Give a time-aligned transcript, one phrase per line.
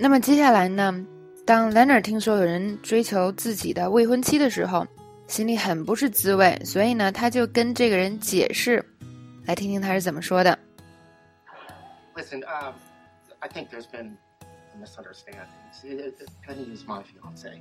[0.00, 1.04] 那么接下来呢，
[1.44, 4.86] 当 Leonard 听说有人追求自己的未婚妻的时候，
[5.26, 8.84] 心里很不是滋味，所以呢，他就跟这个人解释，
[9.44, 10.56] 来听听他是怎么说的。
[12.14, 12.74] Listen, um,
[13.40, 15.48] I think there's been a misunderstanding.
[16.46, 17.60] Penny is my fiance.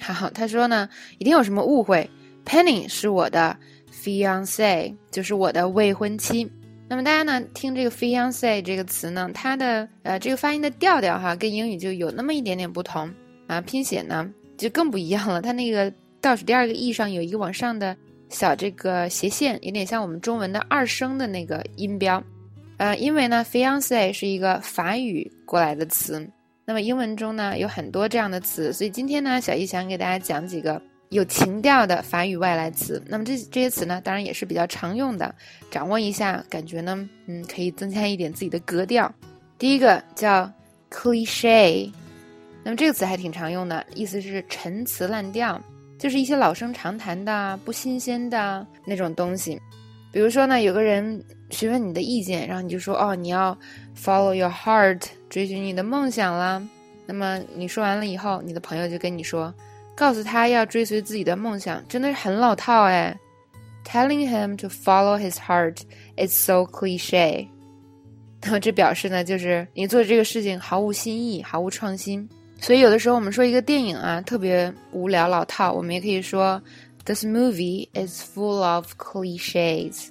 [0.00, 0.88] 好，他说呢，
[1.18, 2.10] 一定有什么误会。
[2.44, 3.56] Penny 是我的
[3.92, 6.50] fiance，就是我的未婚妻。
[6.88, 13.12] 那么大家呢，听这个 fiance 这个词呢，它的呃这个发音的调调哈，跟英语就有那么一点点不同
[13.46, 15.40] 啊，拼写呢就更不一样了。
[15.40, 15.92] 它那个。
[16.20, 17.96] 倒数第二个 e 上有一个往上的
[18.28, 22.20] 小这个斜线，有点像我们中文的二声的那个音标。
[22.76, 26.28] 呃，因为呢，fiance 是一个法语过来的词，
[26.64, 33.02] 那么英文中呢有很多这样的词，所以今天呢，小易想给大家讲几个有情调的法语外来词。
[33.06, 35.34] 那么这这些词呢，当然也是比较常用的，
[35.70, 39.12] 掌握一下，感觉呢，嗯，可以增加一点自己的格调。
[39.58, 40.50] 第一个叫
[40.90, 41.90] cliche，
[42.62, 45.60] 那么这个词还挺常用的，意思是陈词滥调。
[45.98, 49.60] 就是一些老生常谈的、不新鲜的那种东西，
[50.12, 53.58] 比如说呢，有个人询问你的意见，然后你就说：“哦，你要
[54.00, 56.62] follow your heart，追寻你的梦想啦。”
[57.04, 59.52] 那么你说完了以后，你的朋友就跟你说
[59.98, 63.18] ：“告诉他要追随自己的梦想，真的是很老套哎。
[63.84, 65.78] ”Telling him to follow his heart
[66.16, 67.48] is so cliche。
[68.44, 72.28] 那么这表示呢，就是你做这个事情毫无新意，毫无创新。
[72.60, 76.62] 所以有的时候我们说一个电影啊特别无聊老套，我们也可以说
[77.04, 80.10] ，This movie is full of cliches。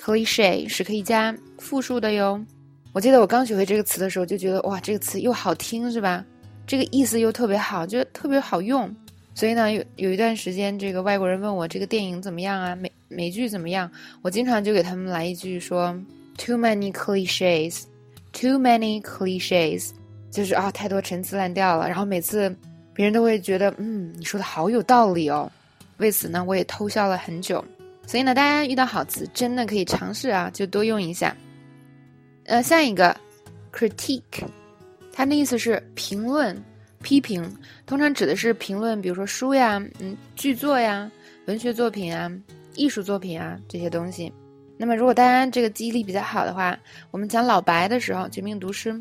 [0.00, 2.42] cliche 是可以加复数的哟。
[2.94, 6.24] 我记得我刚学会这个词的时候，就觉得哇，这个词又好听是吧？
[6.66, 8.94] 这个意思又特别好，就特别好用。
[9.36, 13.88] 所以呢，有有一段时间，这个外国人问我这个电影怎么样啊，美美剧怎么样，
[14.22, 15.94] 我经常就给他们来一句说
[16.38, 19.90] ，Too many cliches，Too many cliches。
[20.30, 22.54] 就是啊，太多陈词滥调了，然后每次
[22.94, 25.52] 别人都会觉得，嗯，你说的好有道理哦。
[25.98, 27.62] 为此呢，我也偷笑了很久。
[28.06, 31.36] 所以呢，大家遇到好词真的可以尝试啊，就多用一下。
[32.44, 33.14] 呃，下一个
[33.72, 34.44] ，critique，
[35.12, 36.56] 它的意思是评论、
[37.02, 41.10] 批评，通常指的是评论，比如说书呀、嗯，剧作呀、
[41.46, 42.30] 文学作品啊、
[42.74, 44.32] 艺术作品啊这些东西。
[44.76, 46.78] 那么，如果大家这个记忆力比较好的话，
[47.10, 48.92] 我们讲老白的时候，《绝命毒师》。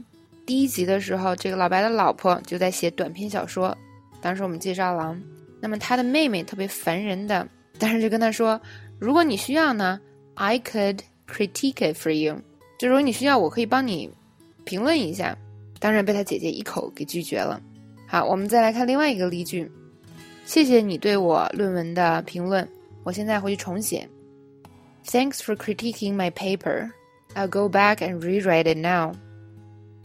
[0.46, 3.76] 第一集的时候，这个老白的老婆就在写短篇小说。
[4.22, 5.18] 当时我们介绍了，
[5.60, 7.48] 那么他的妹妹特别烦人的，
[7.80, 8.60] 但是就跟他说
[9.00, 10.00] ：“如果你需要呢
[10.36, 12.40] ，I could critique it for you。
[12.78, 14.10] 就如果你需要，我可以帮你
[14.64, 15.36] 评论一下。”
[15.78, 17.62] 当然被他姐姐一口给拒绝了。
[18.15, 19.71] 好，我们再来看另外一个例句：“
[20.45, 22.67] 谢谢你对我论文的评论，
[23.05, 24.09] 我现在回去重写。”
[25.07, 26.91] Thanks for critiquing my paper.
[27.35, 29.15] I'll go back and rewrite it now.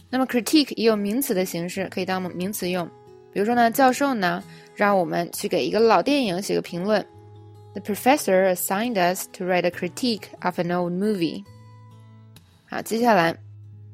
[0.09, 2.87] 那么 critique 也有名词的形式，可以当名词用。
[3.33, 4.43] 比如说呢，教授呢
[4.75, 7.05] 让我们去给一个老电影写个评论。
[7.73, 11.43] The professor assigned us to write a critique of an old movie。
[12.69, 13.35] 好，接下来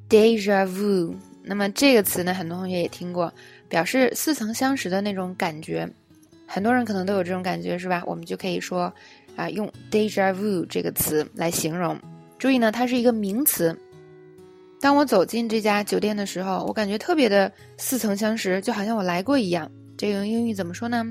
[0.10, 1.16] deja vu。
[1.49, 3.33] 那么这个词呢，很多同学也听过，
[3.69, 5.89] 表示似曾相识的那种感觉。
[6.45, 8.03] 很多人可能都有这种感觉，是吧？
[8.05, 8.93] 我们就可以说
[9.37, 11.97] 啊，用 deja vu 这个词来形容。
[12.37, 13.77] 注意呢，它是一个名词。
[14.81, 19.71] 当我走进这家酒店的时候，我感觉特别的似曾相识，就好像我来过一样。
[19.97, 21.05] 这用英语怎么说呢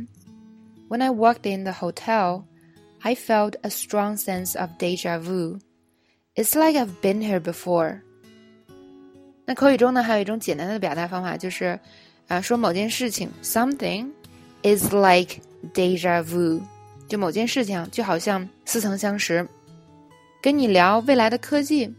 [0.89, 2.43] ？When I walked in the hotel,
[2.99, 5.59] I felt a strong sense of deja vu.
[6.35, 8.01] It's like I've been here before.
[9.44, 11.78] 那口语中呢，还有一种简单的表达方法，就是
[12.28, 14.08] 啊，说某件事情，something
[14.62, 15.36] is like
[15.74, 16.60] deja vu，
[17.08, 19.46] 就某件事情就好像似曾相识。
[20.42, 21.94] 跟你聊未来的科技。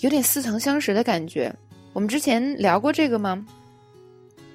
[0.00, 1.50] 有点似曾相识的感觉。
[1.94, 3.46] 我们之前聊过这个吗？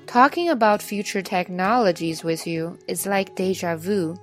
[0.05, 4.15] Talking about future technologies with you is like deja vu.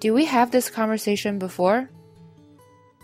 [0.00, 1.86] Do we have this conversation before?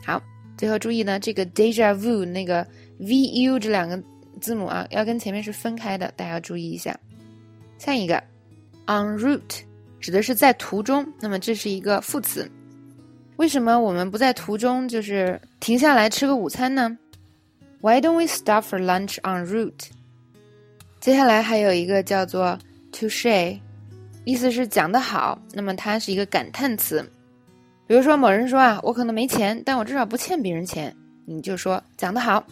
[0.04, 0.22] 好，
[0.58, 2.66] 最后注意呢，这个 deja vu 那个
[3.00, 3.96] vu 这两个
[4.41, 6.93] 字母啊，要跟前面是分开的，大家要注意一下。
[7.77, 8.21] 下一个
[8.87, 9.61] ，en route
[9.99, 12.49] 指的是在途中，那么这是一个副词。
[13.37, 16.97] 为什么我们不在途中就是停下来吃个午餐呢
[17.79, 19.89] ？Why don't we stop for lunch en route？
[20.99, 22.59] 接下来还有一个叫做
[22.91, 23.59] touche，
[24.25, 25.41] 意思是讲得好。
[25.53, 27.03] 那么它是一个感叹词。
[27.87, 30.95] 比如说某人说啊，我可能没钱，但我至少不欠别人钱，
[31.25, 32.45] 你就说讲得好。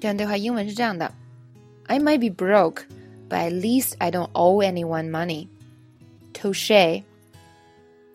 [0.00, 1.10] 这段对话英文是这样的：
[1.86, 2.82] I might be broke,
[3.28, 5.48] but at least I don't owe anyone money.
[6.32, 7.02] Touche。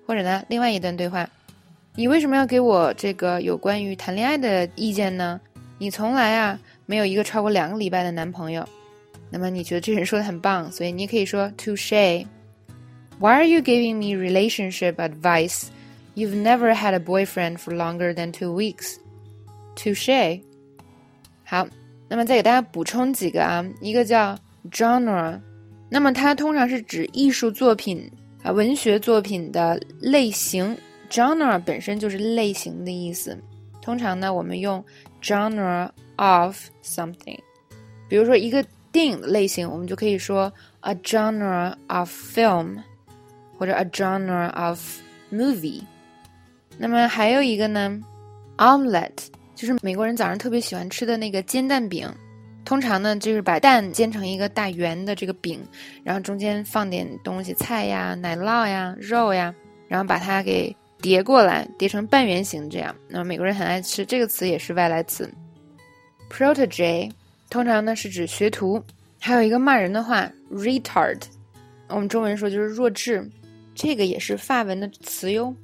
[0.05, 1.29] 或者呢，另外一段对话：
[1.95, 5.39] 你为什么要给我这个有关于谈恋爱的意见呢？
[5.77, 8.67] 你从来啊没有一个超过两个礼拜的男朋友，
[9.29, 15.67] 那么你觉得这人说的很棒，所以你可以说 touche。Why are you giving me relationship advice?
[16.15, 18.95] You've never had a boyfriend for longer than two weeks.
[19.75, 20.41] Touche。
[21.54, 21.64] 好，
[22.08, 24.36] 那么再给大家补充几个啊，一个叫
[24.72, 25.40] genre，
[25.88, 28.10] 那么它通常是指艺术作品
[28.42, 30.76] 啊、文学作品的类型。
[31.08, 33.38] genre 本身就是类型的意思。
[33.80, 34.84] 通常呢，我们用
[35.22, 37.38] genre of something。
[38.08, 42.78] 比如说一个电影的类型，我们就可以说 a genre of film，
[43.56, 44.84] 或者 a genre of
[45.30, 45.82] movie。
[46.78, 48.00] 那么还有一个呢
[48.56, 52.08] ，omelette，就是美国人早上特别喜欢吃的那个煎蛋饼。
[52.64, 55.60] 通常呢，就是把蛋煎成一个大圆的这个饼，
[56.02, 59.54] 然后中间放点东西，菜呀、奶酪呀、肉呀，
[59.86, 62.96] 然后把它给叠过来，叠成半圆形这样。
[63.06, 65.30] 那么美国人很爱吃，这个词也是外来词。
[66.30, 67.10] protege
[67.50, 68.82] 通常呢是指学徒，
[69.20, 71.20] 还有一个骂人的话 retard，
[71.88, 73.22] 我们中文说就是弱智，
[73.74, 75.54] 这个也是法文的词哟。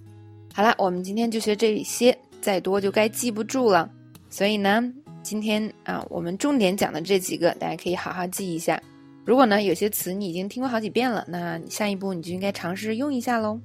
[0.52, 3.90] 好了，我们今天就学这些，再多就该记不住了。
[4.28, 4.82] 所以呢，
[5.22, 8.80] 今天啊，我们重点讲的这几个，大家可以好好记一下。
[9.24, 13.60] 如果呢有些词你已经听过好几遍了，那下一步你就应该尝试用一下喽。